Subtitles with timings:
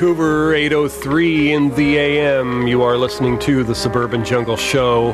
[0.00, 2.66] Vancouver, 803 in the AM.
[2.66, 5.08] You are listening to the Suburban Jungle Show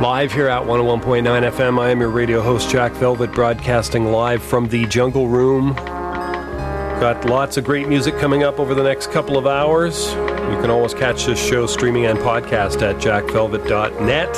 [0.00, 1.78] live here at 101.9 FM.
[1.78, 5.74] I am your radio host, Jack Velvet, broadcasting live from the Jungle Room.
[5.74, 10.14] Got lots of great music coming up over the next couple of hours.
[10.14, 14.36] You can always catch this show streaming and podcast at jackvelvet.net.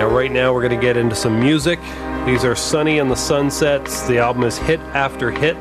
[0.00, 1.80] And right now, we're going to get into some music.
[2.24, 4.06] These are Sonny and the Sunsets.
[4.06, 5.58] The album is hit after hit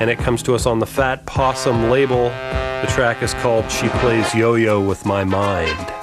[0.00, 2.24] and it comes to us on the Fat Possum label.
[2.24, 5.99] The track is called She Plays Yo Yo with My Mind.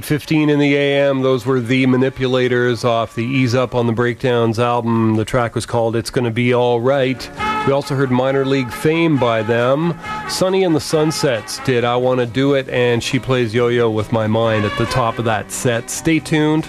[0.00, 4.58] 8.15 in the AM, those were the Manipulators off the Ease Up on the Breakdowns
[4.58, 5.16] album.
[5.16, 7.30] The track was called It's Gonna Be Alright.
[7.66, 9.98] We also heard Minor League Fame by them.
[10.28, 14.26] Sonny and the Sunsets did I Wanna Do It, and She Plays Yo-Yo With My
[14.26, 15.88] Mind at the top of that set.
[15.88, 16.68] Stay tuned.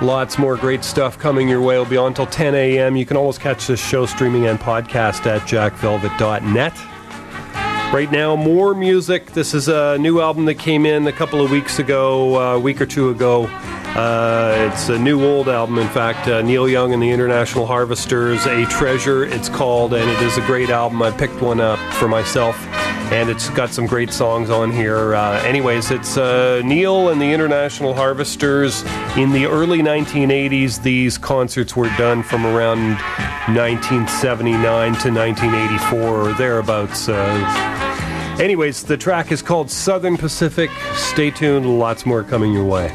[0.00, 1.74] Lots more great stuff coming your way.
[1.74, 2.96] It'll be on until 10 a.m.
[2.96, 6.95] You can always catch this show streaming and podcast at jackvelvet.net.
[7.92, 9.26] Right now, more music.
[9.32, 12.80] This is a new album that came in a couple of weeks ago, a week
[12.80, 13.46] or two ago.
[13.46, 16.28] Uh, it's a new old album, in fact.
[16.28, 20.42] Uh, Neil Young and the International Harvesters, A Treasure, it's called, and it is a
[20.42, 21.00] great album.
[21.00, 22.62] I picked one up for myself,
[23.10, 25.14] and it's got some great songs on here.
[25.14, 28.82] Uh, anyways, it's uh, Neil and the International Harvesters.
[29.16, 32.98] In the early 1980s, these concerts were done from around
[33.56, 37.08] 1979 to 1984 or thereabouts.
[38.38, 40.70] Anyways, the track is called Southern Pacific.
[40.94, 42.92] Stay tuned, lots more coming your way.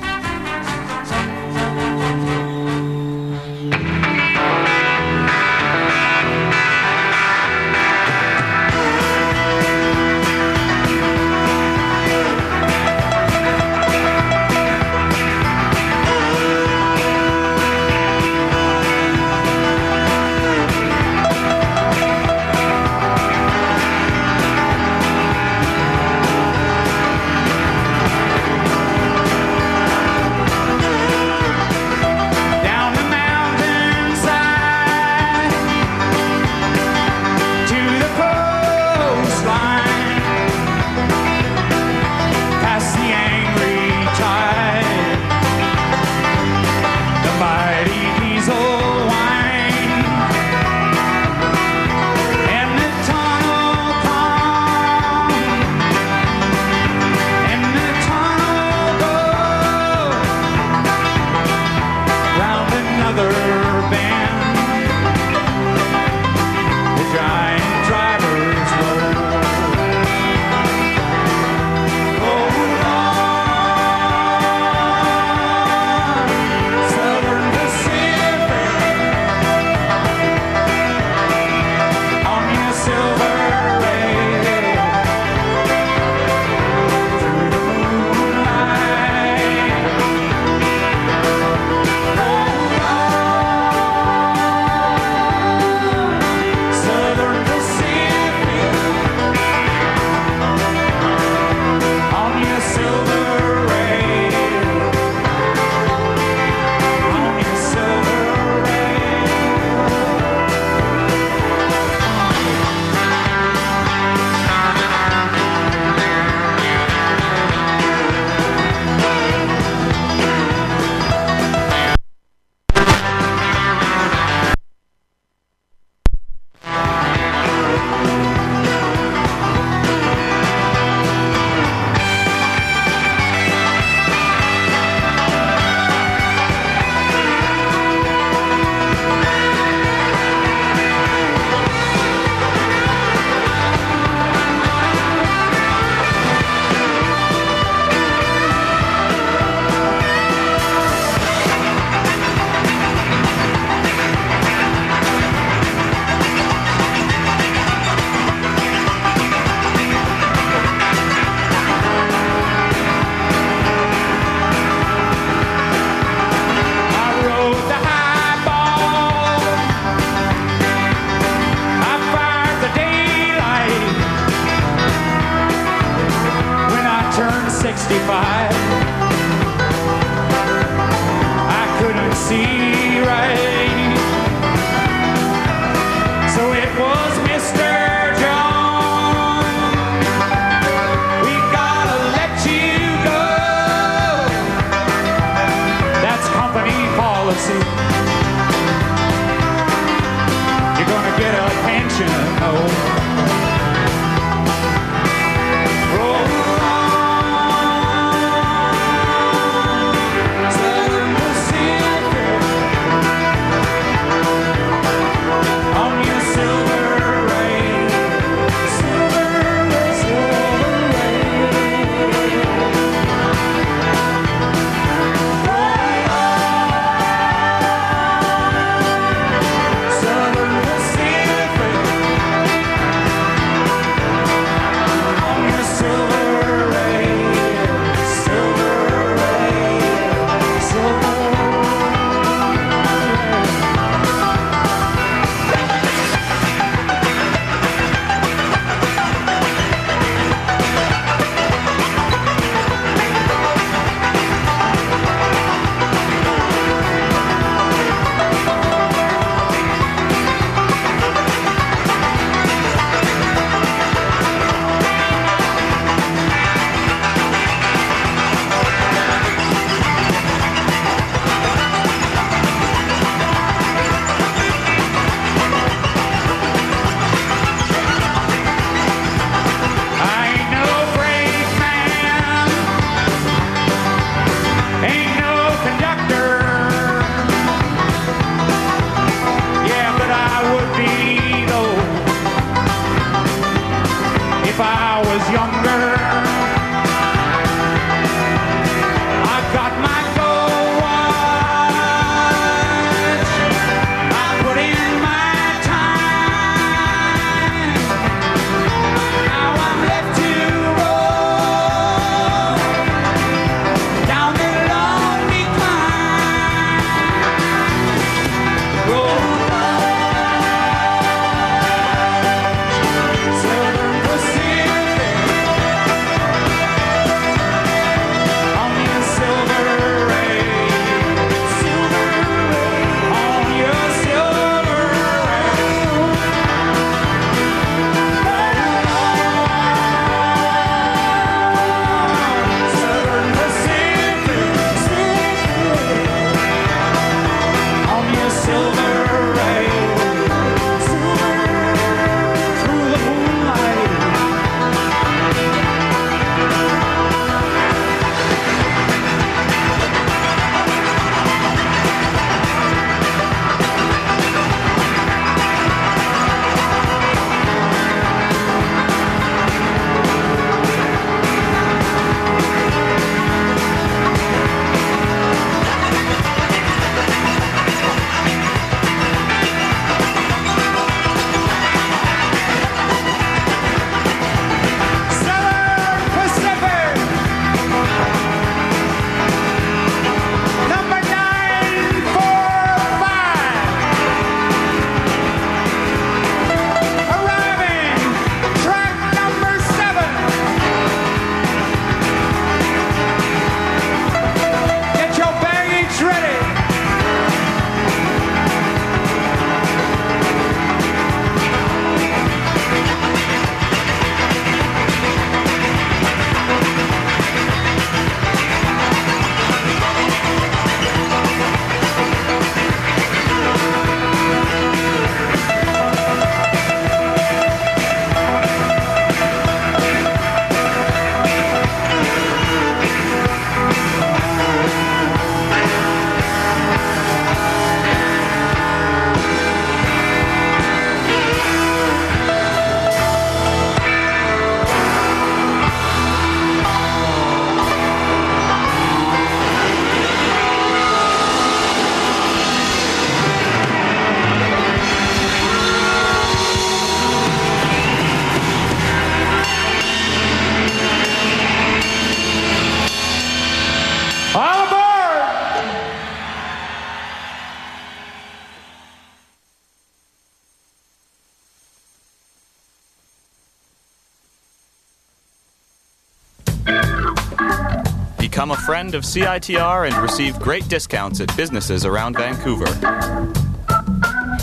[478.82, 482.66] Friend of CITR and receive great discounts at businesses around Vancouver.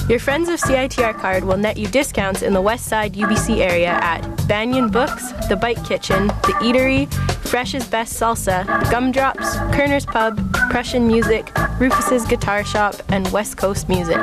[0.09, 3.99] Your Friends of CITR card will net you discounts in the West Side UBC area
[4.01, 7.13] at Banyen Books, The Bite Kitchen, The Eatery,
[7.49, 10.39] Fresh's Best Salsa, Gumdrops, Koerner's Pub,
[10.71, 14.19] Prussian Music, Rufus's Guitar Shop, and West Coast Music.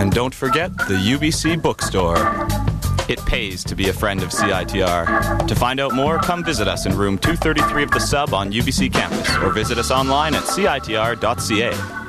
[0.00, 2.16] And don't forget the UBC bookstore.
[3.10, 5.48] It pays to be a friend of CITR.
[5.48, 8.92] To find out more, come visit us in room 233 of the sub on UBC
[8.92, 11.99] campus or visit us online at citr.ca.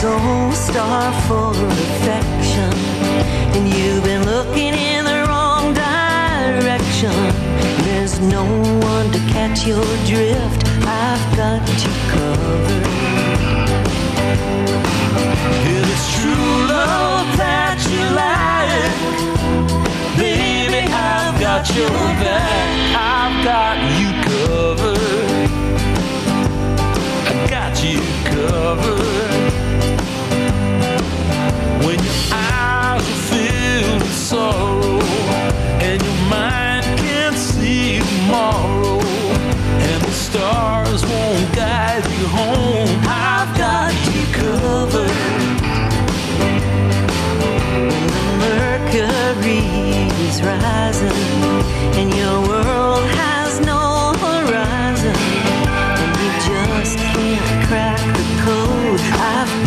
[0.00, 2.72] soul star for affection
[3.56, 7.10] and you've been looking in the wrong direction,
[7.82, 8.44] there's no
[8.78, 10.60] one to catch your drift.
[10.86, 12.86] I've got you covered.
[15.66, 18.94] If it's true love that you like,
[20.16, 21.90] baby, I've got your
[22.22, 22.68] back.
[22.94, 25.50] I've got you covered.
[27.26, 27.98] I got you
[28.30, 29.27] covered.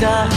[0.04, 0.31] I've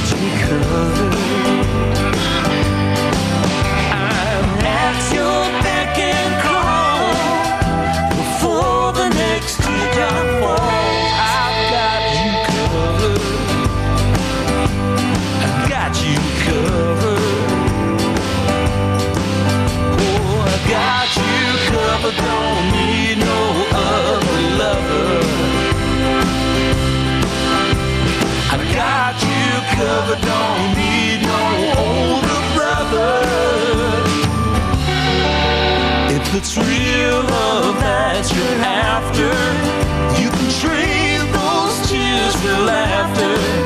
[36.44, 39.33] it's real love that you're after,
[40.20, 43.63] you can trade those tears for laughter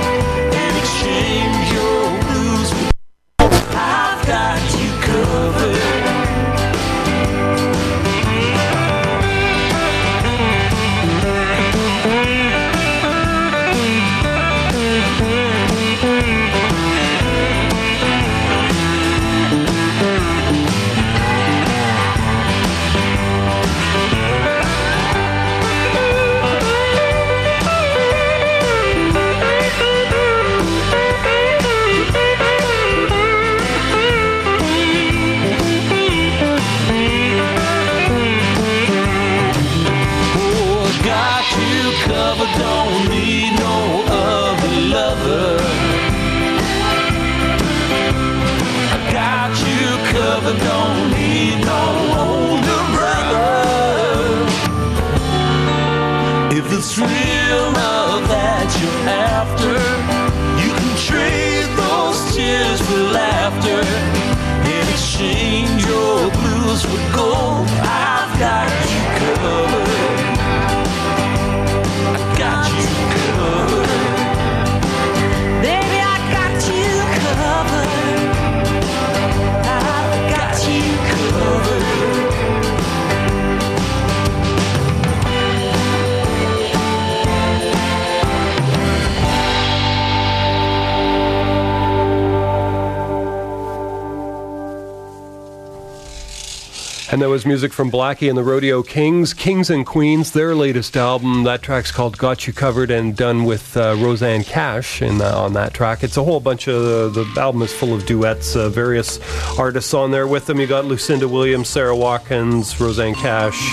[97.18, 100.96] And that was music from Blackie and the Rodeo Kings, Kings and Queens, their latest
[100.96, 101.42] album.
[101.42, 105.52] That track's called "Got You Covered" and done with uh, Rosanne Cash in, uh, on
[105.54, 106.04] that track.
[106.04, 109.18] It's a whole bunch of the album is full of duets, uh, various
[109.58, 110.60] artists on there with them.
[110.60, 113.72] You got Lucinda Williams, Sara Watkins, Rosanne Cash,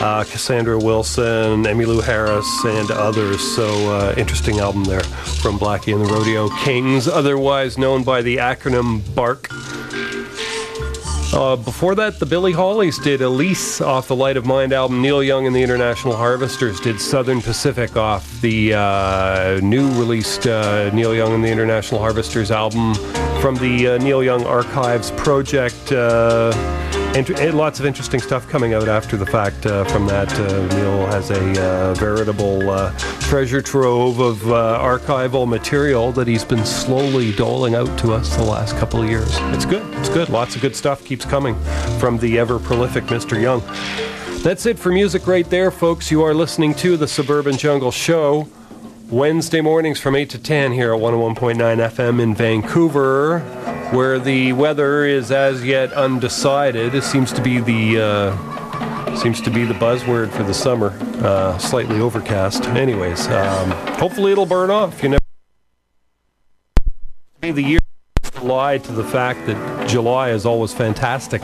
[0.00, 3.40] uh, Cassandra Wilson, Emmylou Harris, and others.
[3.54, 8.38] So uh, interesting album there from Blackie and the Rodeo Kings, otherwise known by the
[8.38, 9.48] acronym BARK.
[11.32, 15.00] Uh, before that, the Billy Hollies did Elise off the Light of Mind album.
[15.00, 20.90] Neil Young and the International Harvesters did Southern Pacific off the uh, new released uh,
[20.92, 22.94] Neil Young and the International Harvesters album
[23.40, 25.92] from the uh, Neil Young Archives project.
[27.10, 30.32] Uh, int- eh, lots of interesting stuff coming out after the fact uh, from that.
[30.38, 36.44] Uh, Neil has a uh, veritable uh, treasure trove of uh, archival material that he's
[36.44, 39.28] been slowly doling out to us the last couple of years.
[39.54, 39.82] It's good.
[39.98, 40.28] It's good.
[40.28, 41.58] Lots of good stuff keeps coming
[41.98, 43.40] from the ever prolific Mr.
[43.40, 43.60] Young.
[44.42, 46.10] That's it for music right there, folks.
[46.10, 48.48] You are listening to the Suburban Jungle Show.
[49.10, 53.40] Wednesday mornings from 8 to 10 here at 101.9 FM in Vancouver,
[53.90, 56.94] where the weather is as yet undecided.
[56.94, 60.90] It seems to be the uh, seems to be the buzzword for the summer.
[61.24, 62.66] Uh, slightly overcast.
[62.66, 65.02] Anyways, um, hopefully it'll burn off.
[65.02, 65.20] You never
[67.40, 67.80] the year
[68.32, 71.42] to the fact that July is always fantastic.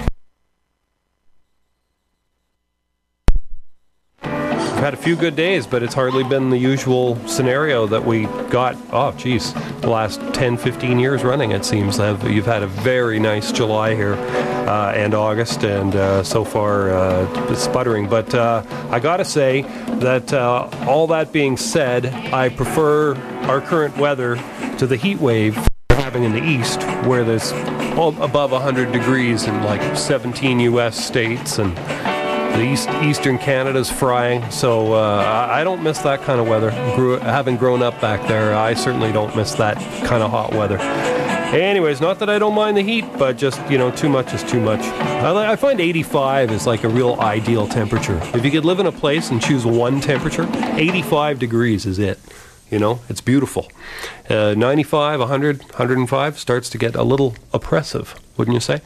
[4.76, 8.26] We've had a few good days, but it's hardly been the usual scenario that we
[8.50, 8.76] got.
[8.92, 11.96] Oh, geez, the last 10, 15 years running, it seems.
[11.98, 17.54] You've had a very nice July here uh, and August, and uh, so far uh,
[17.54, 18.06] sputtering.
[18.06, 19.62] But uh, I got to say
[20.00, 22.04] that uh, all that being said,
[22.34, 23.16] I prefer
[23.48, 24.36] our current weather
[24.76, 25.56] to the heat wave
[25.88, 27.50] we're having in the east, where there's
[27.96, 31.02] oh, above 100 degrees in like 17 U.S.
[31.02, 31.74] states and
[32.60, 36.70] East, Eastern Canada's frying, so uh, I don't miss that kind of weather.
[36.94, 40.78] Grew, having grown up back there, I certainly don't miss that kind of hot weather.
[40.78, 44.42] Anyways, not that I don't mind the heat, but just, you know, too much is
[44.42, 44.80] too much.
[44.80, 48.20] I, I find 85 is like a real ideal temperature.
[48.34, 52.18] If you could live in a place and choose one temperature, 85 degrees is it.
[52.70, 53.68] You know, it's beautiful.
[54.28, 58.80] Uh, 95, 100, 105 starts to get a little oppressive, wouldn't you say?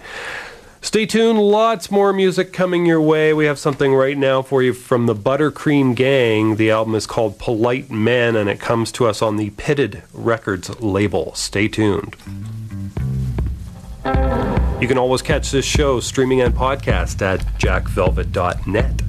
[0.83, 3.35] Stay tuned, lots more music coming your way.
[3.35, 6.57] We have something right now for you from the Buttercream Gang.
[6.57, 10.81] The album is called Polite Men, and it comes to us on the Pitted Records
[10.81, 11.35] label.
[11.35, 12.17] Stay tuned.
[14.81, 19.03] You can always catch this show streaming and podcast at jackvelvet.net.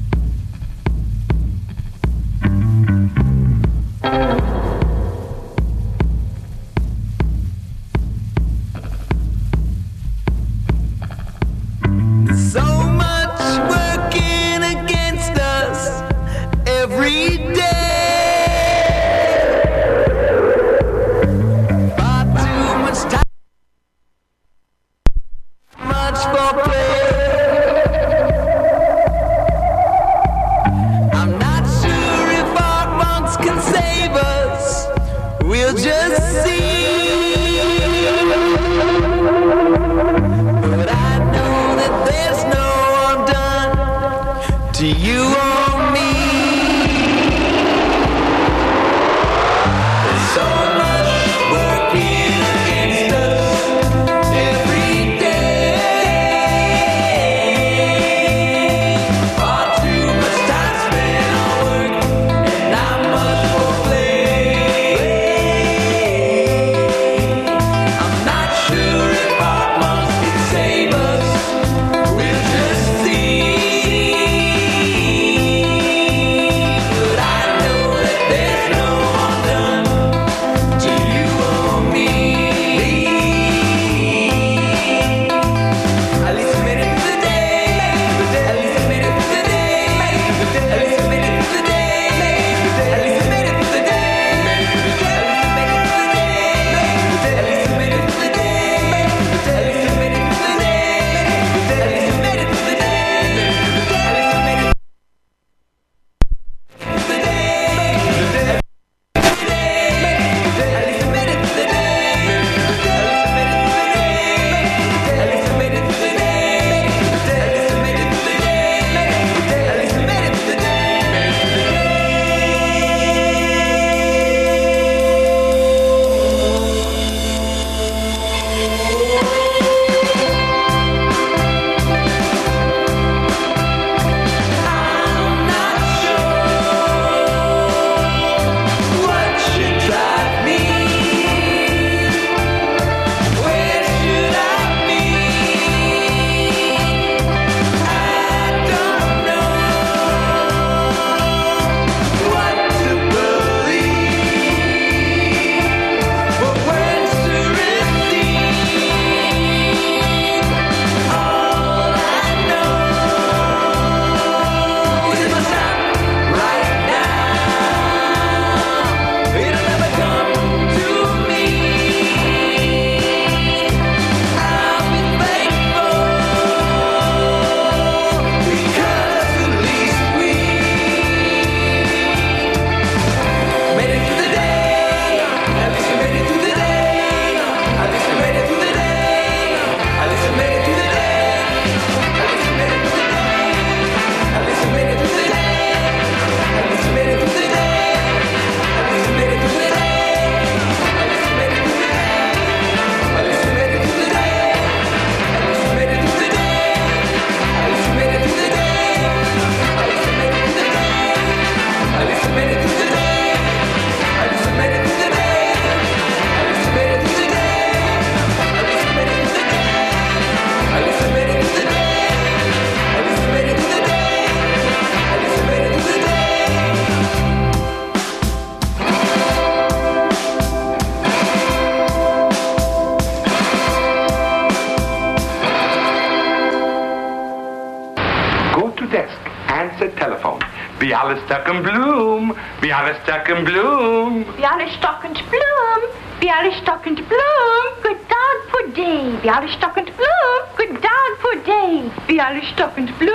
[241.12, 244.26] alle stocken bloem, wie alle stocken bloem.
[244.38, 245.82] Wie alle stockend bloem,
[246.20, 247.84] wie alle stockend bloem.
[247.84, 250.44] Good dog for day, wie alle stockend bloem.
[250.56, 253.11] Good dog for day, wie alle stockend bloem.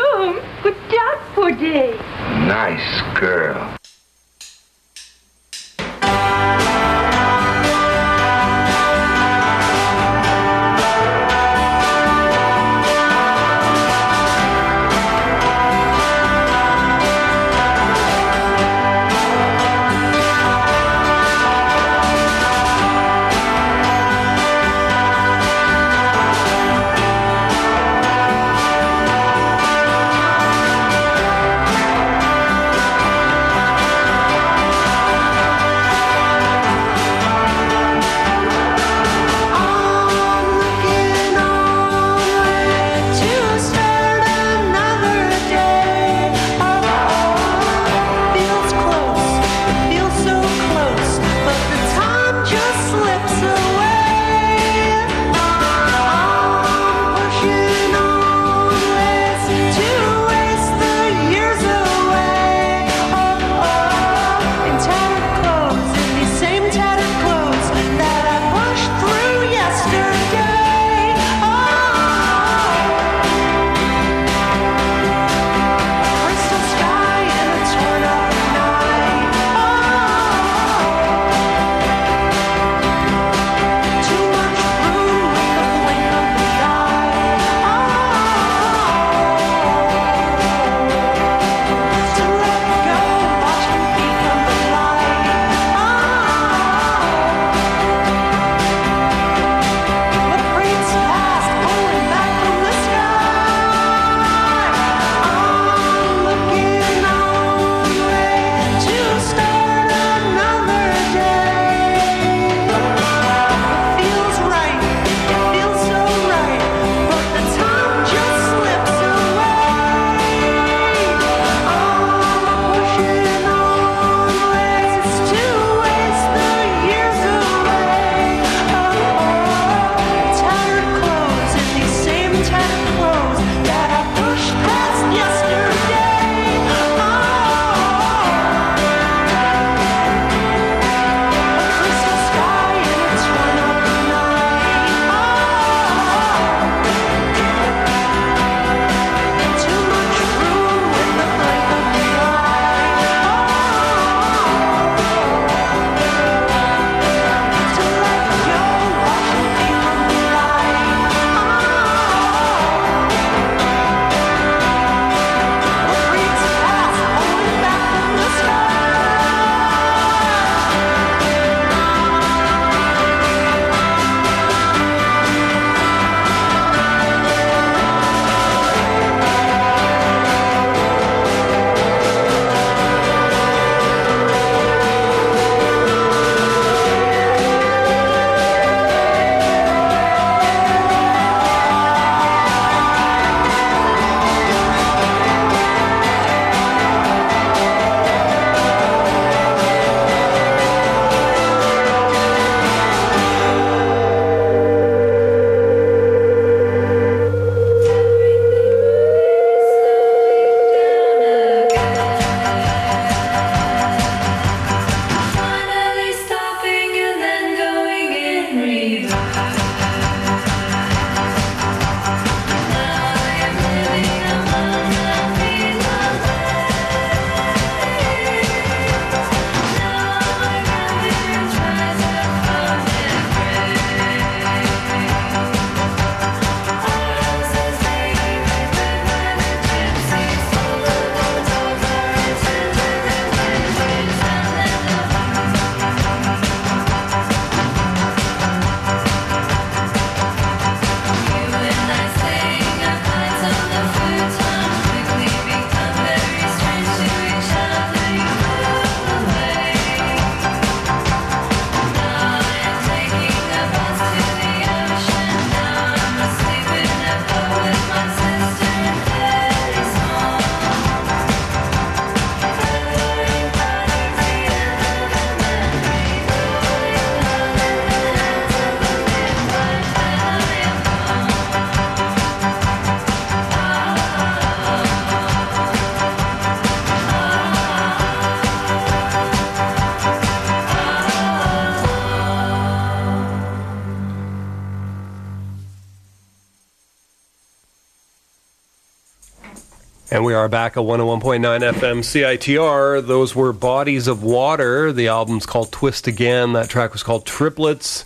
[300.09, 303.05] And we are back at 101.9 FM CITR.
[303.05, 304.93] Those were Bodies of Water.
[304.93, 306.53] The album's called Twist Again.
[306.53, 308.05] That track was called Triplets.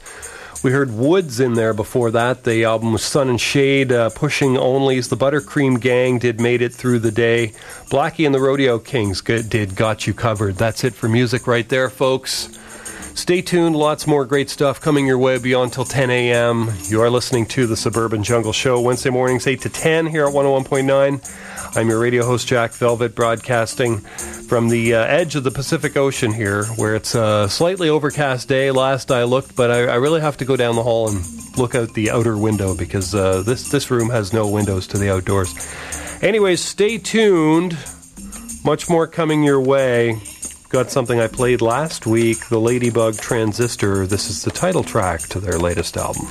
[0.65, 2.45] We heard Woods in there before that.
[2.45, 5.11] The album was Sun and Shade, uh, Pushing Onlys.
[5.11, 7.49] The Buttercream Gang did Made It Through the Day.
[7.91, 10.57] Blackie and the Rodeo Kings did Got You Covered.
[10.57, 12.49] That's it for music right there, folks.
[13.15, 13.77] Stay tuned.
[13.77, 16.71] Lots more great stuff coming your way beyond till 10 a.m.
[16.89, 20.33] You are listening to the Suburban Jungle Show Wednesday mornings, 8 to 10 here at
[20.33, 21.77] 101.9.
[21.77, 26.33] I'm your radio host, Jack Velvet, broadcasting from the uh, edge of the Pacific Ocean
[26.33, 28.71] here, where it's a slightly overcast day.
[28.71, 31.25] Last I looked, but I, I really have to go down the hall and
[31.57, 35.11] look out the outer window because uh, this this room has no windows to the
[35.13, 35.55] outdoors.
[36.23, 37.77] Anyways, stay tuned.
[38.65, 40.21] Much more coming your way.
[40.71, 44.07] Got something I played last week, the Ladybug Transistor.
[44.07, 46.29] This is the title track to their latest album.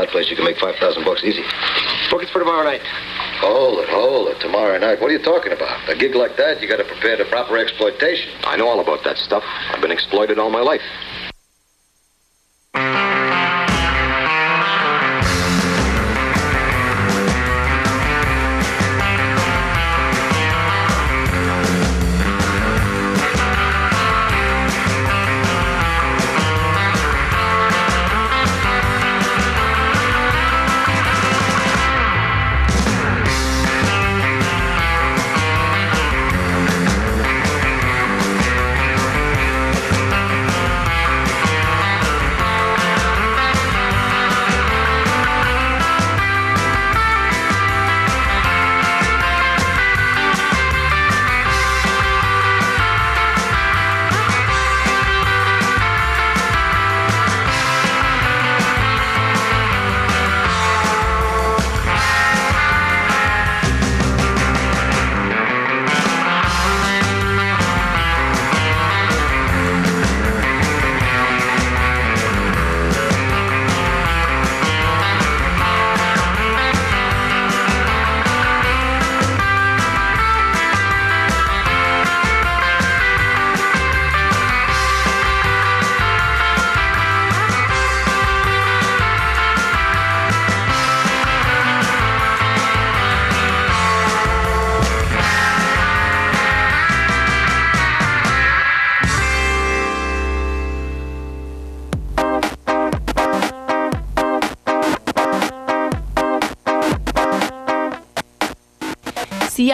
[0.00, 1.42] That place, you can make 5,000 bucks easy.
[2.10, 2.82] Book it for tomorrow night.
[3.40, 4.40] Hold it, hold it.
[4.40, 5.00] Tomorrow night.
[5.00, 5.88] What are you talking about?
[5.88, 8.32] A gig like that, you got to prepare the proper exploitation.
[8.44, 9.44] I know all about that stuff.
[9.44, 10.82] I've been exploited all my life.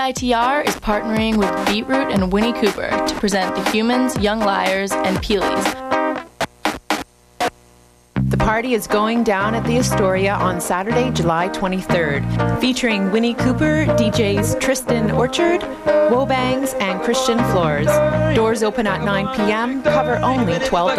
[0.06, 5.20] CITR is partnering with Beetroot and Winnie Cooper to present The Humans, Young Liars, and
[5.20, 5.64] Peelies.
[8.14, 13.84] The party is going down at the Astoria on Saturday, July 23rd, featuring Winnie Cooper,
[13.98, 15.62] DJs Tristan Orchard,
[16.12, 17.88] Wobangs, and Christian Floors.
[18.36, 20.96] Doors open at 9 p.m., cover only $12.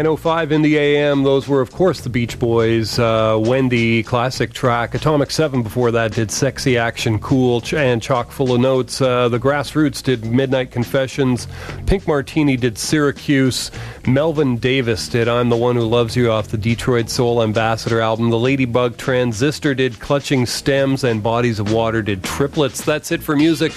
[0.00, 1.24] 905 in the AM.
[1.24, 2.98] Those were, of course, the Beach Boys.
[2.98, 4.94] Uh, Wendy, classic track.
[4.94, 9.02] Atomic 7 before that did Sexy Action Cool and Chock full of Notes.
[9.02, 11.48] Uh, the Grassroots did Midnight Confessions.
[11.84, 13.70] Pink Martini did Syracuse.
[14.06, 18.30] Melvin Davis did I'm the One Who Loves You off the Detroit Soul Ambassador album.
[18.30, 21.04] The Ladybug Transistor did Clutching Stems.
[21.04, 22.82] And Bodies of Water did Triplets.
[22.82, 23.74] That's it for music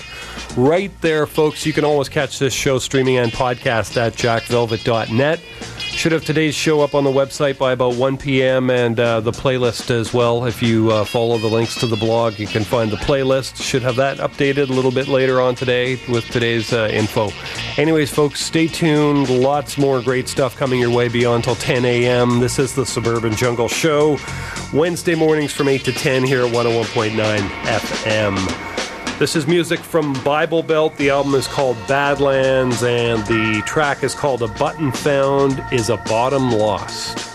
[0.56, 1.66] right there, folks.
[1.66, 5.42] You can always catch this show streaming and podcast at jackvelvet.net.
[5.94, 8.70] Should have today's show up on the website by about 1 p.m.
[8.70, 10.44] and uh, the playlist as well.
[10.46, 13.62] If you uh, follow the links to the blog, you can find the playlist.
[13.62, 17.30] Should have that updated a little bit later on today with today's uh, info.
[17.78, 19.30] Anyways, folks, stay tuned.
[19.30, 22.40] Lots more great stuff coming your way beyond till 10 a.m.
[22.40, 24.18] This is the Suburban Jungle Show.
[24.74, 28.73] Wednesday mornings from 8 to 10 here at 101.9 FM.
[29.20, 30.98] This is music from Bible Belt.
[30.98, 35.98] The album is called Badlands, and the track is called A Button Found is a
[35.98, 37.33] Bottom Lost.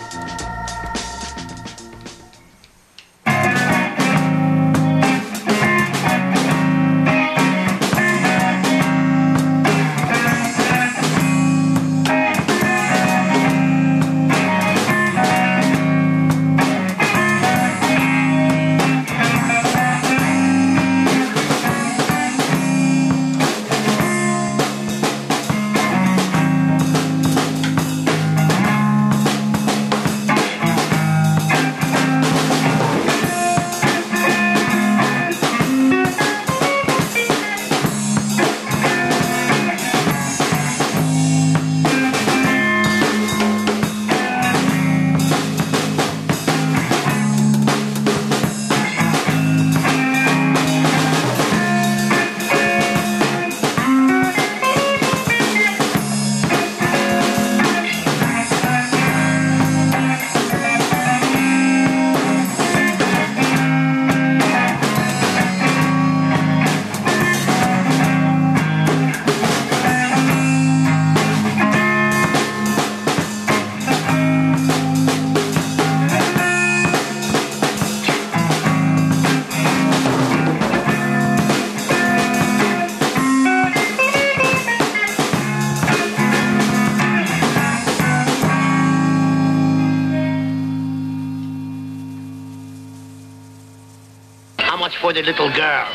[94.89, 95.87] Much for the little girl?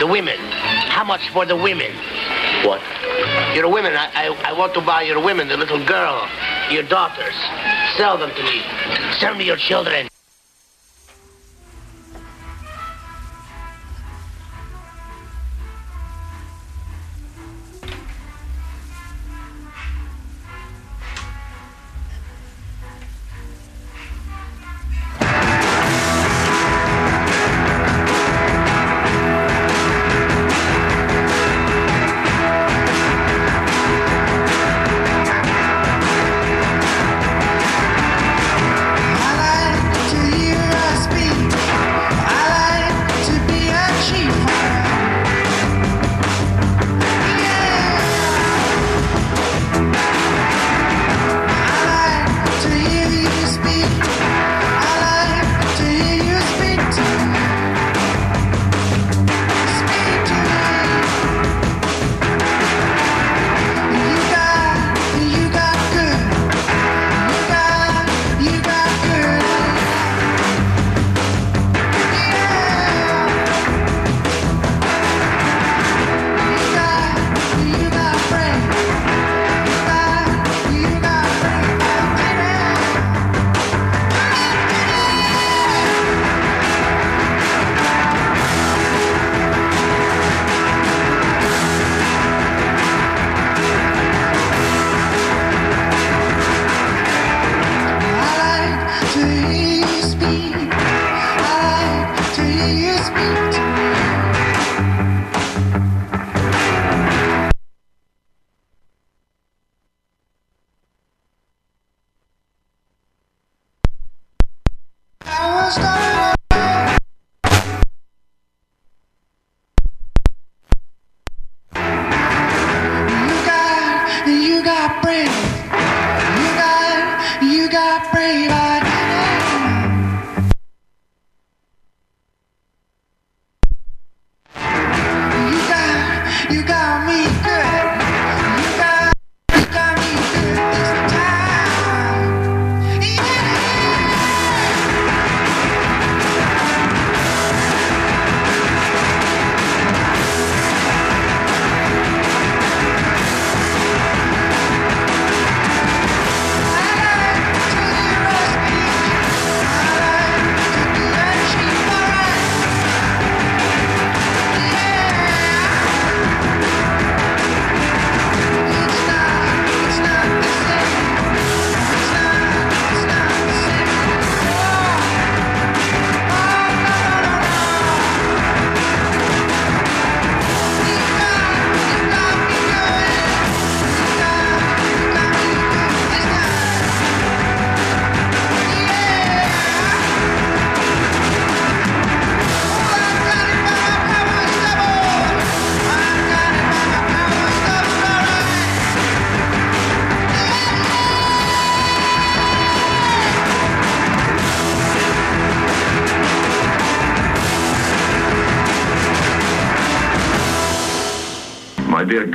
[0.00, 0.36] The women.
[0.90, 1.92] How much for the women?
[2.66, 2.82] What?
[3.54, 3.92] Your women.
[3.94, 6.28] I, I, I want to buy your women, the little girl,
[6.68, 7.36] your daughters.
[7.96, 8.62] Sell them to me.
[9.20, 10.11] Sell me your children.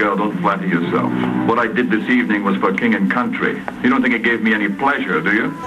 [0.07, 1.11] Girl, don't flatter yourself.
[1.49, 3.61] What I did this evening was for king and country.
[3.83, 5.66] You don't think it gave me any pleasure, do you?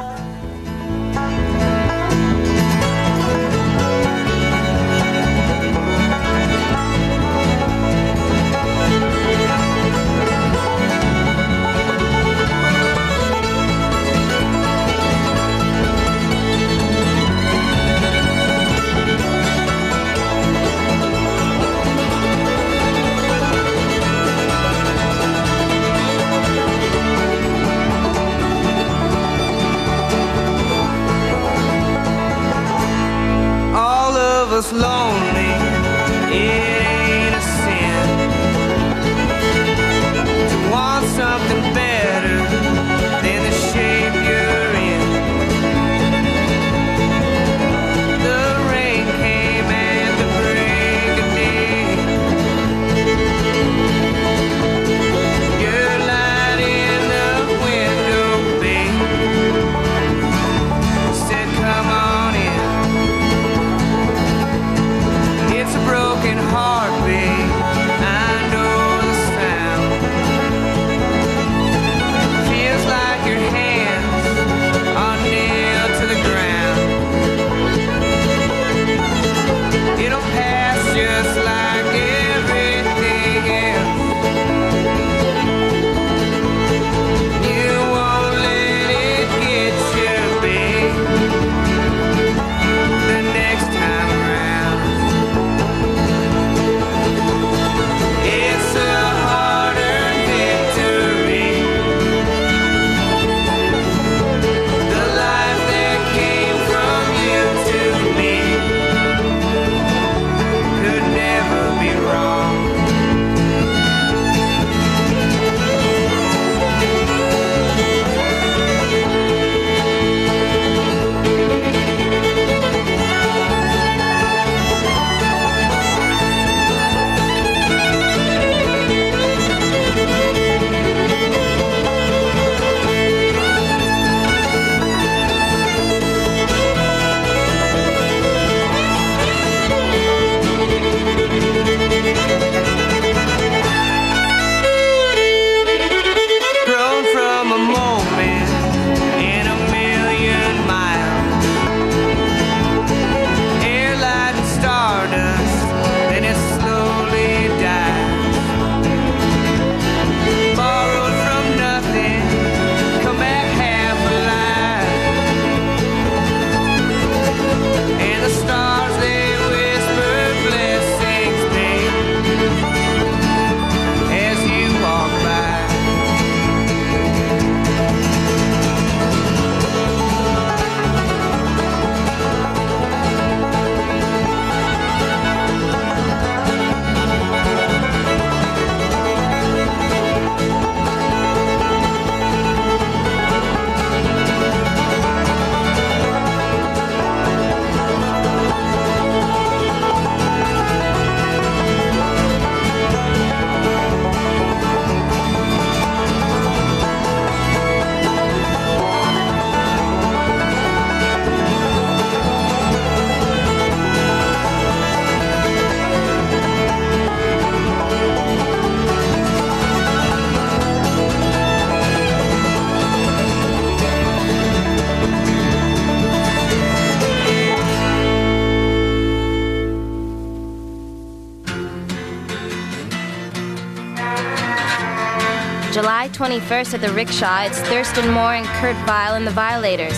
[235.70, 239.96] 21st at the Rickshaw, it's Thurston Moore and Kurt Vile and the Violators.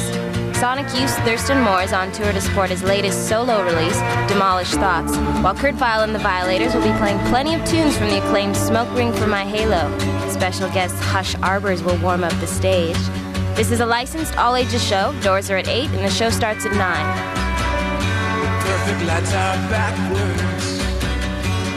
[0.58, 5.16] Sonic Youth's Thurston Moore is on tour to support his latest solo release, Demolished Thoughts,
[5.42, 8.56] while Kurt Vile and the Violators will be playing plenty of tunes from the acclaimed
[8.56, 9.90] Smoke Ring for My Halo.
[10.28, 12.98] Special guest Hush Arbors will warm up the stage.
[13.56, 15.14] This is a licensed all ages show.
[15.22, 16.80] Doors are at 8 and the show starts at 9.
[18.62, 20.71] Perfect lights are backwards.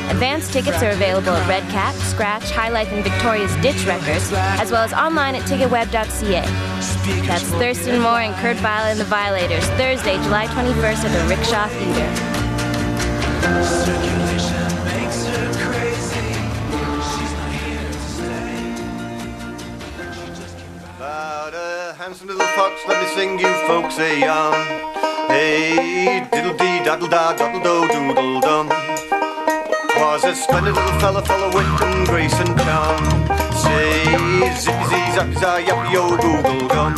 [0.09, 4.71] Advance tickets are available at Red Cat, Scratch, High Life, and Victoria's Ditch Records, as
[4.71, 6.41] well as online at ticketweb.ca.
[7.27, 11.67] That's Thurston Moore and Kurt Vile and the Violators, Thursday, July 21st at the Rickshaw
[11.67, 12.35] Theater.
[21.97, 24.53] Handsome little fox, let me sing you folks a yarn.
[25.27, 28.84] Hey, diddle dee daddle da daddle do doodle dum.
[29.97, 33.03] Was a splendid little fella, fella wit and grace and charm.
[33.53, 34.03] Say
[34.59, 36.95] zippy zee zappy za yappy yo google gum.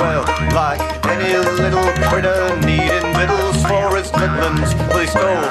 [0.00, 0.24] Well,
[0.54, 5.44] like any little critter needing victuals for his midlands, well he stole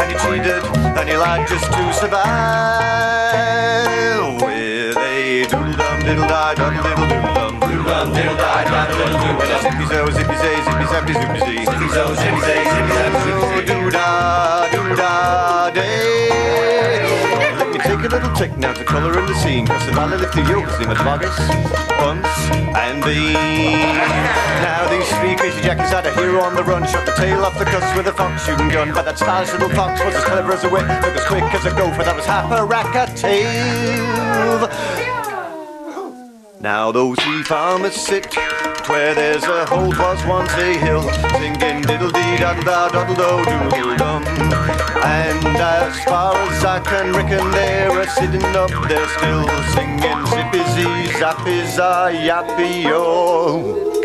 [0.00, 0.62] and he cheated
[0.98, 2.26] and he lied just to survive.
[4.42, 7.66] With a doodle dum diddle die dum diddle doodle dum
[9.62, 13.62] zippy zo zippy zay zippy zappy zippy zee zippy zo zippy zay zippy zappy zippy
[13.66, 15.85] doo da doo da day.
[18.36, 21.34] Tick now the colour in the scene valley lift the yokes in the boggis,
[21.96, 22.26] Bunce
[22.76, 23.32] and beans
[24.60, 27.58] Now these three crazy jackies had a hero on the run Shot the tail off
[27.58, 28.44] the cuss with a fox.
[28.44, 30.04] Shooting gun But that stylish little fox.
[30.04, 32.52] Was as clever as a whip Look as quick as a gopher, that was half
[32.52, 34.68] a rack a tail.
[36.60, 38.34] Now those three farmers sit
[38.86, 41.02] where there's a hole was once a hill,
[41.40, 44.55] singing diddle dee daddle da daddle do doodle dum.
[45.04, 50.62] And as far as I can reckon, they're a sitting up there still, singing zippy
[50.74, 53.95] zee zappy za yappy yo.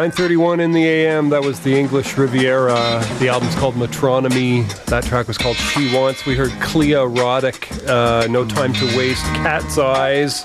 [0.00, 1.28] 9:31 in the AM.
[1.28, 3.04] That was the English Riviera.
[3.18, 4.66] The album's called Metronomy.
[4.86, 6.24] That track was called She Wants.
[6.24, 10.44] We heard Cleo Roddick, uh, No Time to Waste, Cat's Eyes,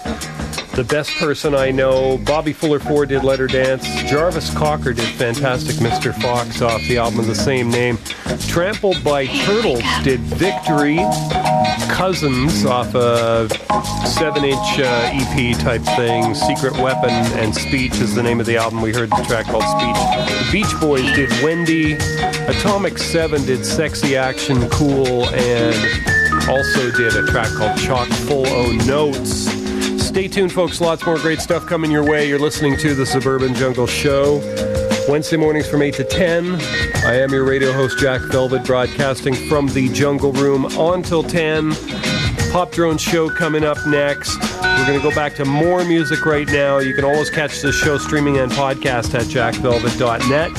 [0.74, 2.18] The Best Person I Know.
[2.18, 3.88] Bobby Fuller Four did Let Her Dance.
[4.10, 6.14] Jarvis Cocker did Fantastic Mr.
[6.22, 7.98] Fox off the album of the same name.
[8.50, 10.98] Trampled by Turtles did Victory.
[11.96, 13.48] Cousins off a
[14.06, 16.36] seven-inch uh, EP type thing.
[16.36, 18.82] Secret Weapon and Speech is the name of the album.
[18.82, 19.96] We heard the track called Speech.
[20.28, 21.94] The Beach Boys did Wendy.
[22.50, 28.74] Atomic Seven did Sexy Action Cool and also did a track called Chock Full O
[28.86, 29.50] Notes.
[30.06, 30.82] Stay tuned, folks.
[30.82, 32.28] Lots more great stuff coming your way.
[32.28, 34.42] You're listening to the Suburban Jungle Show.
[35.08, 36.56] Wednesday mornings from 8 to 10.
[37.06, 41.74] I am your radio host, Jack Velvet, broadcasting from the Jungle Room on till 10.
[42.52, 44.36] Pop Drone Show coming up next.
[44.62, 46.80] We're going to go back to more music right now.
[46.80, 50.54] You can always catch this show streaming and podcast at jackvelvet.net.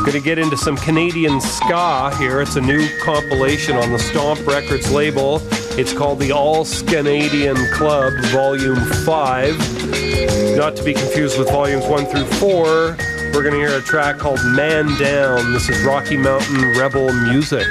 [0.00, 2.40] Going to get into some Canadian ska here.
[2.40, 5.40] It's a new compilation on the Stomp Records label.
[5.76, 10.56] It's called the All Canadian Club, Volume 5.
[10.56, 12.96] Not to be confused with Volumes 1 through 4.
[13.32, 15.52] We're going to hear a track called Man Down.
[15.52, 17.64] This is Rocky Mountain Rebel Music.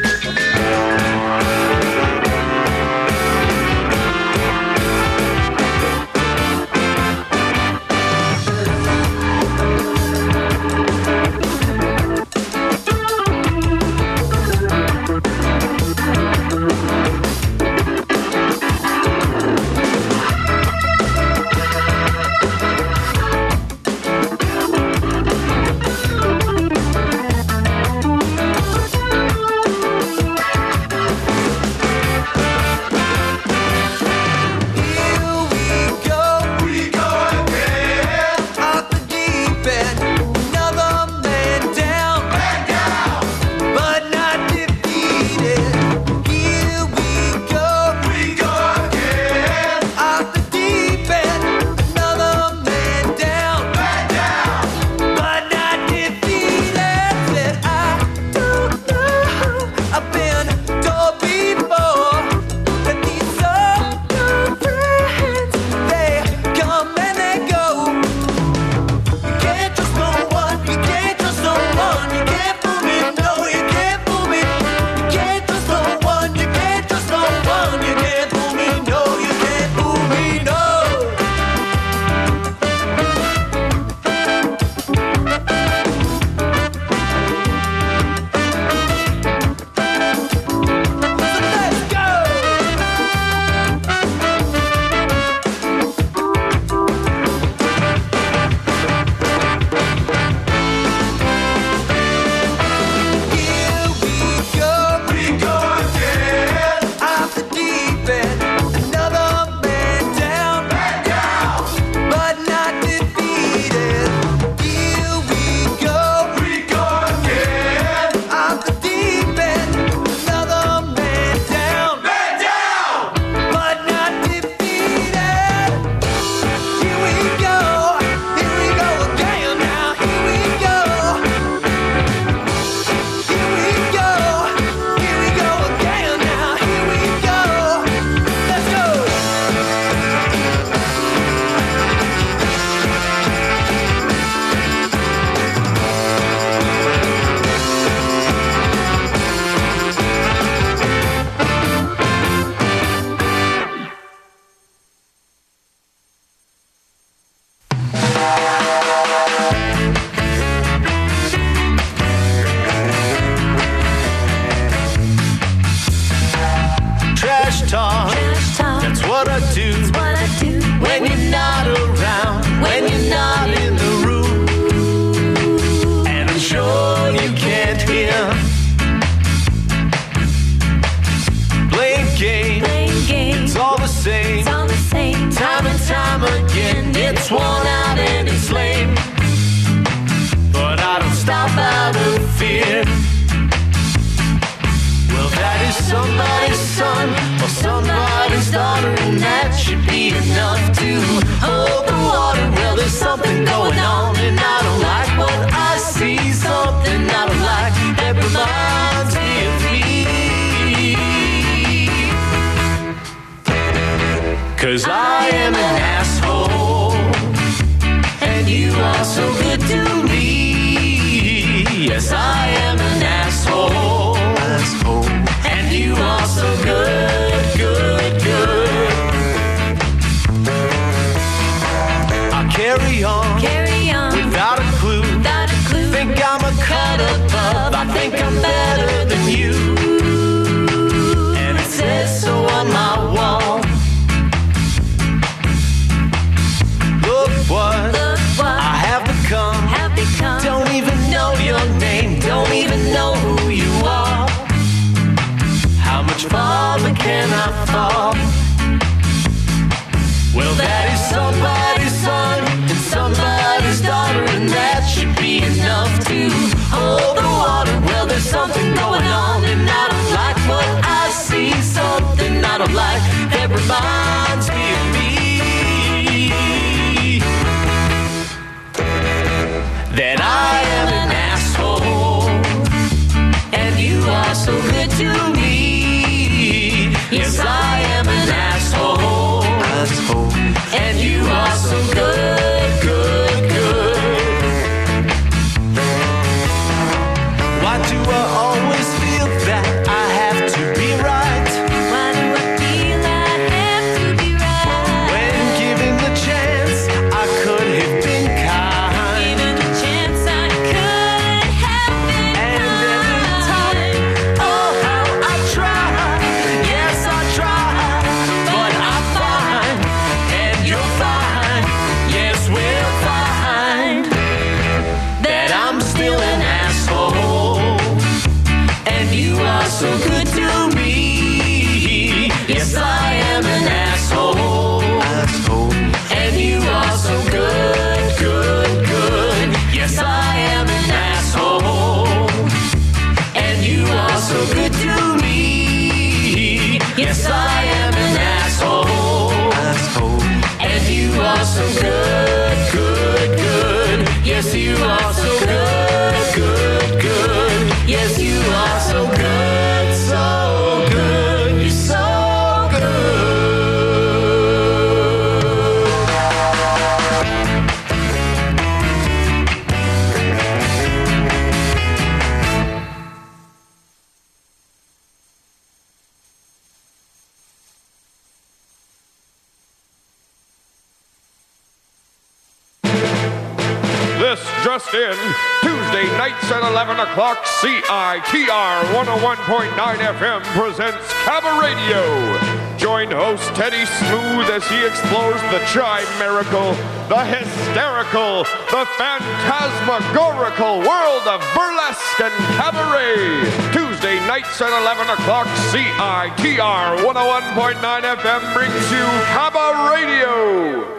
[387.19, 392.77] o'clock, CITR 101.9 FM presents Cabaradio.
[392.77, 396.71] Join host Teddy Smooth as he explores the tri-miracle,
[397.09, 403.43] the hysterical, the phantasmagorical world of burlesque and cabaret.
[403.73, 409.03] Tuesday nights at 11 o'clock, CITR 101.9 FM brings you
[409.35, 410.98] Cabaradio.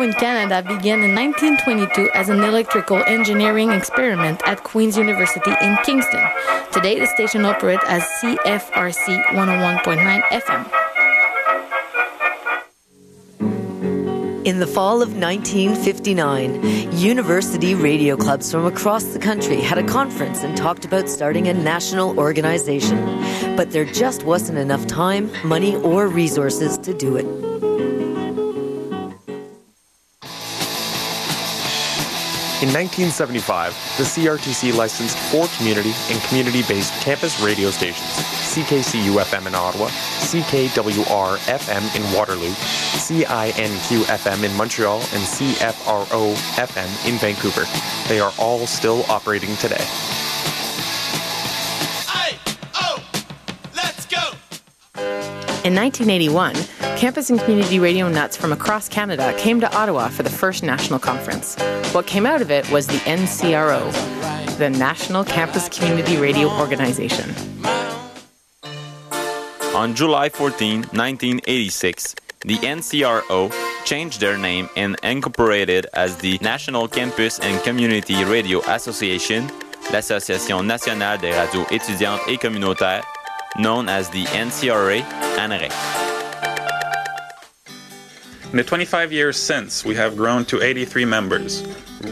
[0.00, 6.24] In Canada began in 1922 as an electrical engineering experiment at Queen's University in Kingston.
[6.72, 10.82] Today, the station operates as CFRC 101.9 FM.
[14.46, 20.42] In the fall of 1959, university radio clubs from across the country had a conference
[20.42, 23.04] and talked about starting a national organization.
[23.56, 27.51] But there just wasn't enough time, money, or resources to do it.
[32.72, 38.08] 1975, the CRTC licensed four community and community based campus radio stations
[38.52, 42.52] CKCU FM in Ottawa, CKWR FM in Waterloo,
[43.00, 47.64] CINQ FM in Montreal, and CFRO FM in Vancouver.
[48.08, 49.82] They are all still operating today.
[55.64, 56.56] In 1981,
[57.02, 61.00] campus and community radio nuts from across Canada came to Ottawa for the first national
[61.00, 61.56] conference.
[61.92, 63.82] What came out of it was the NCRO,
[64.56, 67.28] the National Campus Community Radio Organization.
[69.74, 73.52] On July 14, 1986, the NCRO
[73.84, 79.50] changed their name and incorporated as the National Campus and Community Radio Association,
[79.90, 83.02] l'Association nationale des radios étudiantes et communautaires,
[83.58, 85.02] known as the NCRA
[85.36, 86.11] ANREC.
[88.52, 91.66] In the 25 years since, we have grown to 83 members.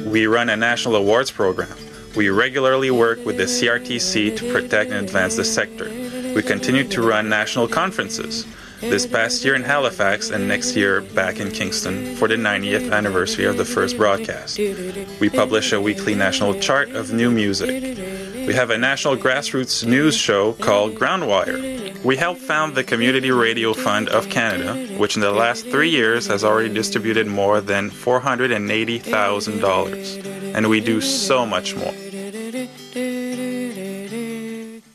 [0.07, 1.77] We run a national awards program.
[2.17, 5.91] We regularly work with the CRTC to protect and advance the sector.
[6.35, 8.47] We continue to run national conferences.
[8.81, 13.45] This past year in Halifax and next year back in Kingston for the 90th anniversary
[13.45, 14.57] of the first broadcast.
[14.57, 17.99] We publish a weekly national chart of new music.
[18.47, 21.90] We have a national grassroots news show called Groundwire.
[22.03, 26.27] We helped found the Community Radio Fund of Canada, which in the last three years
[26.29, 30.55] has already distributed more than $480,000.
[30.55, 31.93] And we do so much more.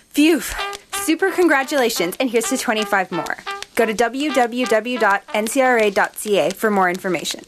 [0.10, 0.42] Phew!
[0.94, 3.38] Super congratulations, and here's to 25 more.
[3.76, 7.42] Go to www.ncra.ca for more information.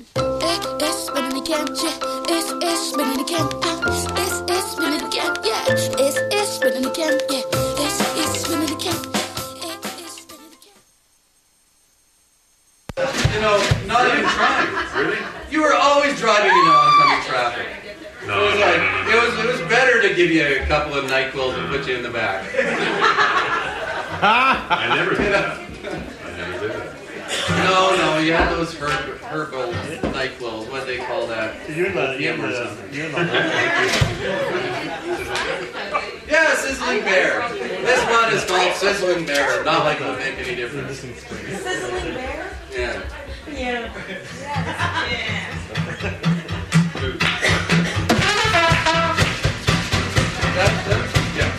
[5.69, 7.66] It's spinning
[13.37, 14.65] You know, not even trying.
[14.97, 15.21] Really?
[15.51, 17.67] You were always driving in oncoming traffic.
[18.25, 20.65] No, it was like no, no, it was it was better to give you a
[20.65, 22.49] couple of Nyquils and put you in the back.
[24.23, 25.59] I never did that.
[26.25, 26.97] I never did that.
[27.63, 29.71] No, no, you had those herb, herbal
[30.13, 30.71] Nyquils.
[30.71, 31.69] What do they call that?
[31.69, 32.19] You're not.
[32.19, 32.91] you're Opium or something.
[32.91, 33.17] you're the
[36.27, 37.47] Yeah, Sizzling Bear.
[37.53, 39.63] This one is called Sizzling Bear.
[39.63, 40.97] Not like it'll make any difference.
[40.97, 42.57] Sizzling bear?
[42.71, 43.01] Yeah.
[43.57, 43.63] Yeah.
[43.63, 43.89] yeah.
[50.53, 51.01] that, that,
[51.35, 51.51] yeah.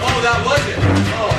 [0.00, 0.78] Oh, that was it.
[0.80, 1.33] Oh,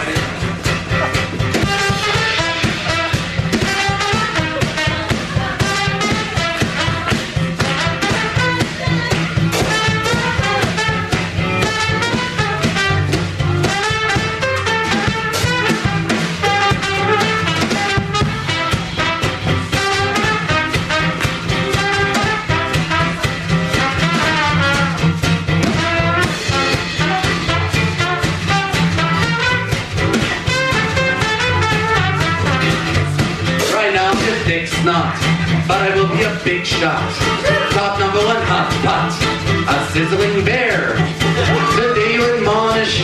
[34.85, 35.17] Snot,
[35.65, 37.09] but I will be a big shot.
[37.73, 39.09] Top number one hot pot,
[39.65, 40.93] a sizzling bear.
[41.73, 43.01] Today you admonish,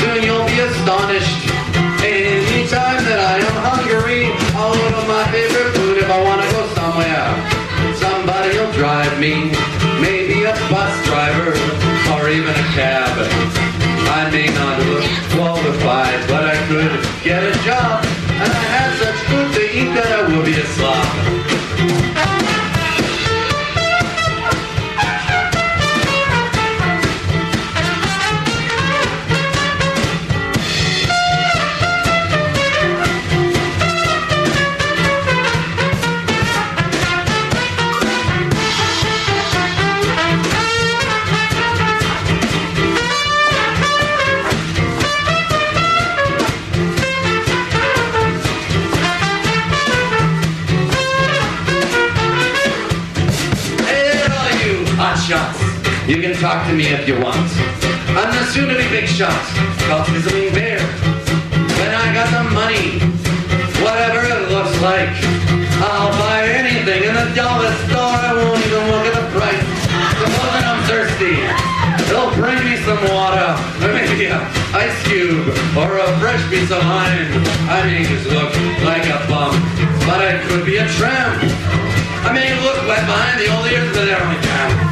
[0.00, 1.52] soon you'll be astonished.
[2.00, 6.64] Anytime that I am hungry, I'll order my favorite food if I want to go
[6.80, 7.28] somewhere.
[8.00, 9.52] Somebody'll drive me,
[10.00, 11.52] maybe a bus driver,
[12.16, 13.12] or even a cab.
[14.16, 15.04] I may not look
[15.36, 17.51] qualified, but I could get a
[56.12, 57.48] You can talk to me if you want.
[58.12, 59.32] I'm the soon-to-be big shot
[59.88, 60.76] called Sizzling Bear.
[60.76, 63.00] When I got the money,
[63.80, 65.08] whatever it looks like,
[65.80, 68.12] I'll buy anything in the dollar store.
[68.12, 69.64] I won't even look at the price.
[70.20, 71.40] Supposing I'm thirsty,
[72.12, 74.36] they'll bring me some water, or maybe a
[74.76, 75.48] ice cube,
[75.80, 77.40] or a fresh piece of lime.
[77.72, 78.52] I may just look
[78.84, 79.56] like a bum,
[80.04, 81.40] but I could be a tramp.
[82.28, 84.91] I may look wet behind the old ears, but they're only damp.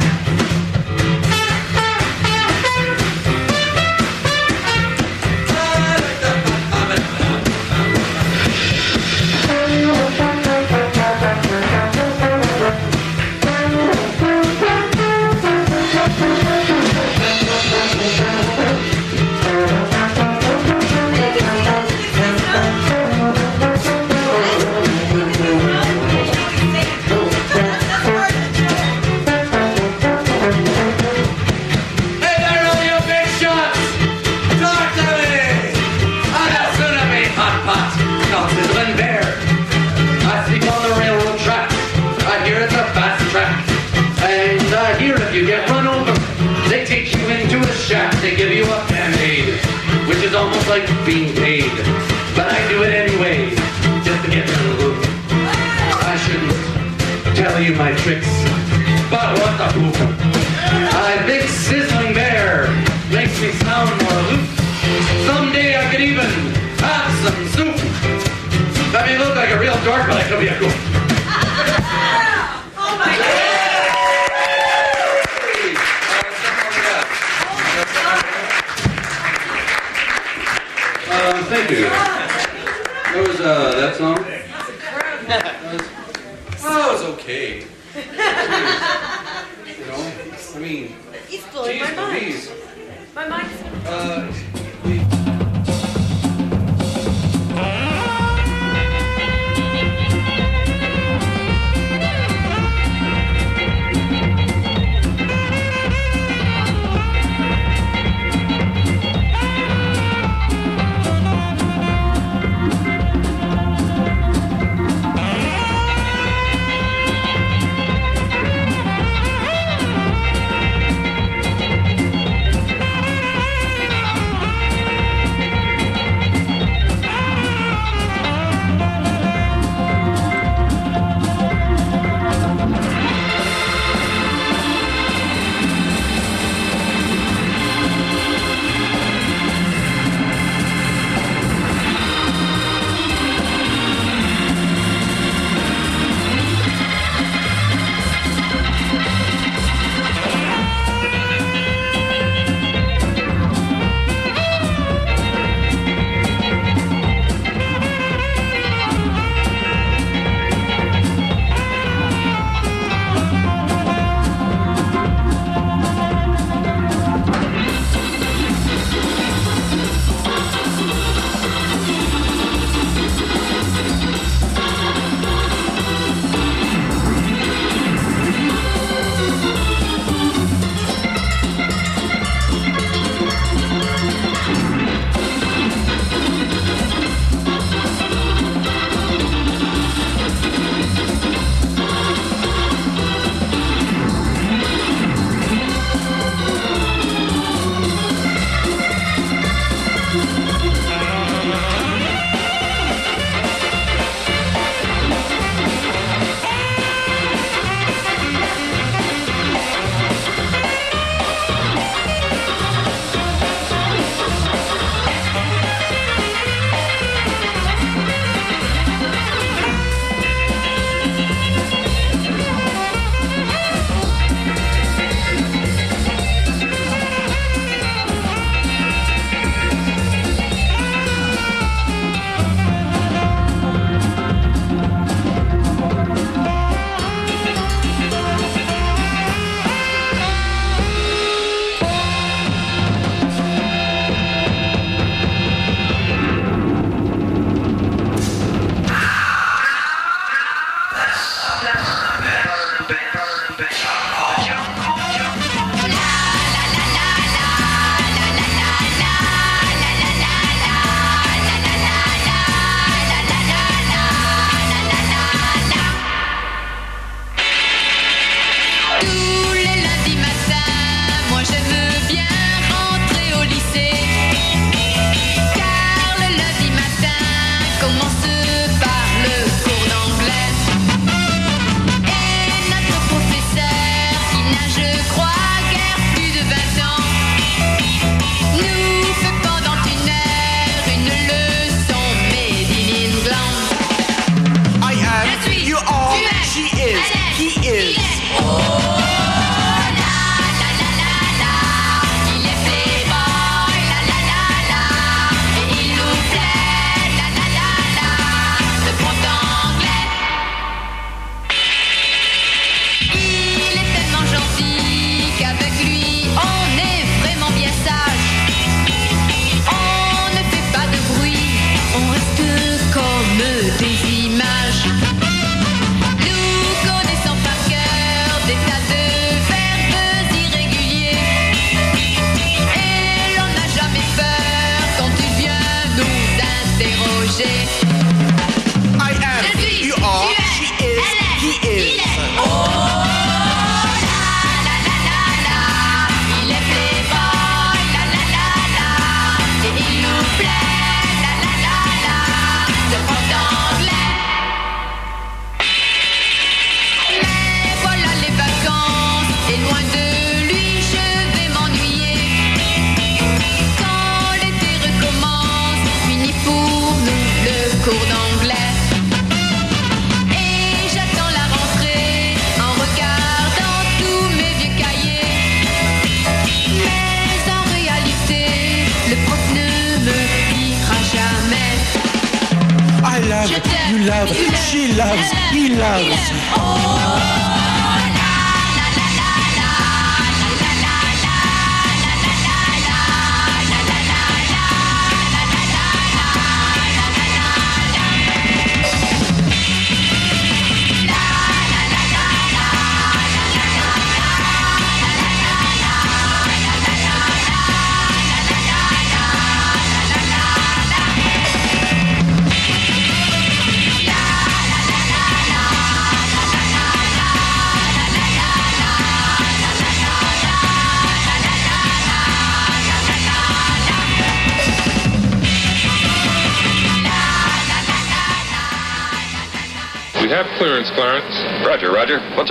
[50.81, 51.71] Like being paid.
[52.35, 53.49] But I do it anyway,
[54.03, 54.97] just to get in the loop.
[55.31, 58.29] I shouldn't tell you my tricks,
[59.09, 59.95] but what the poop?
[60.93, 62.67] I think sizzling bear
[63.11, 64.47] makes me sound more aloof.
[65.27, 66.29] Someday I could even
[66.79, 67.75] have some soup.
[68.91, 70.90] That may look like a real dork, but I could be a goof.
[81.51, 81.81] Thank you.
[81.81, 84.30] That was, uh, that song?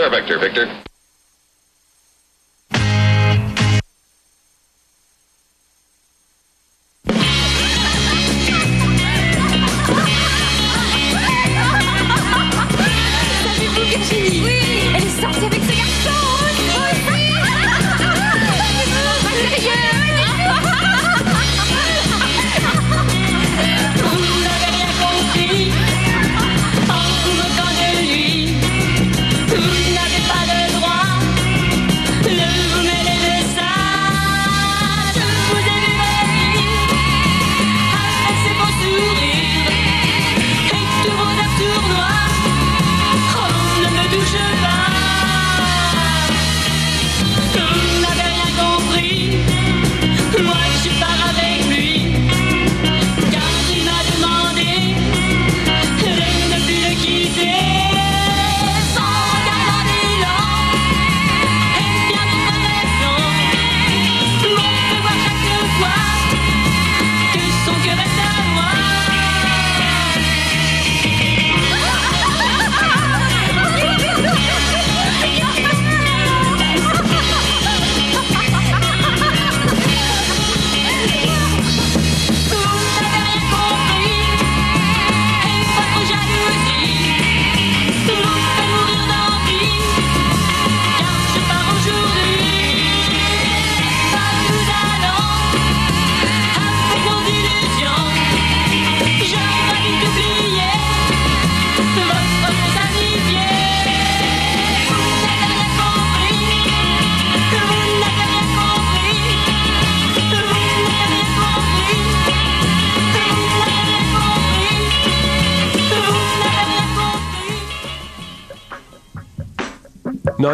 [0.01, 0.80] Our vector, Victor?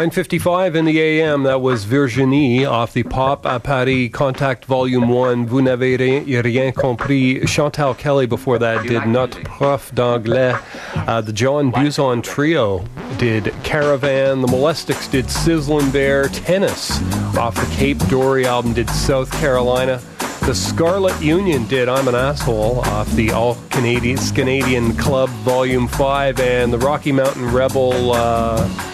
[0.09, 5.47] 9.55 in the AM, that was Virginie off the Pop à Paris Contact Volume 1.
[5.47, 7.45] Vous n'avez rien, rien compris.
[7.45, 10.55] Chantal Kelly before that did Notre Prof d'Anglais.
[10.95, 12.85] Uh, the John Buzon Trio
[13.17, 14.41] did Caravan.
[14.41, 16.29] The Molestics did Sizzlin' Bear.
[16.29, 17.01] Tennis
[17.35, 20.01] off the Cape Dory album did South Carolina.
[20.41, 26.39] The Scarlet Union did I'm an Asshole off the All Canadian Canadian Club Volume 5.
[26.39, 28.13] And the Rocky Mountain Rebel...
[28.13, 28.93] Uh,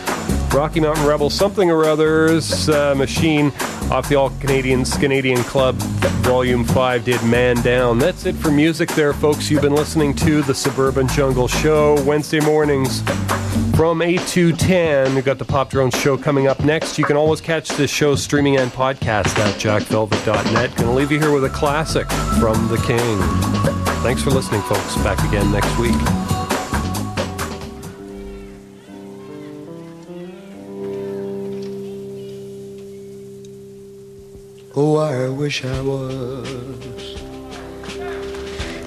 [0.53, 3.47] Rocky Mountain Rebel something or others uh, machine
[3.89, 5.75] off the All Canadians Canadian Club
[6.23, 7.97] Volume 5 did Man Down.
[7.97, 9.49] That's it for music there, folks.
[9.49, 13.01] You've been listening to the Suburban Jungle Show Wednesday mornings
[13.75, 15.15] from 8 to 10.
[15.15, 16.97] We've got the Pop Drone Show coming up next.
[16.97, 20.75] You can always catch this show streaming and podcast at jackvelvet.net.
[20.75, 22.07] Gonna leave you here with a classic
[22.39, 23.19] from the King.
[24.03, 24.95] Thanks for listening, folks.
[24.97, 26.22] Back again next week.
[34.75, 36.49] Oh, I wish I was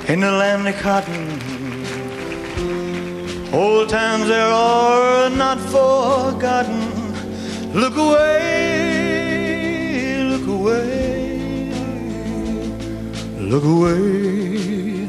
[0.09, 1.41] in the land of cotton.
[3.55, 6.83] Old times there are not forgotten.
[7.73, 9.45] Look away,
[10.25, 11.71] look away,
[13.39, 15.09] look away,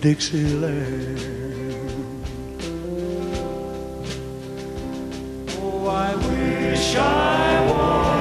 [0.00, 1.20] Dixieland.
[5.60, 8.19] Oh, I wish I was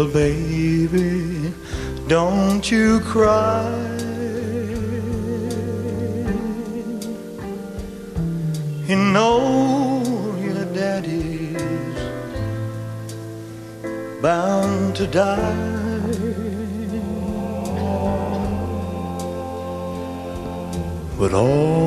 [0.00, 1.52] Little baby,
[2.08, 3.68] don't you cry.
[8.86, 9.62] You know
[10.40, 12.00] your daddy's
[14.22, 15.66] bound to die.
[21.18, 21.79] But all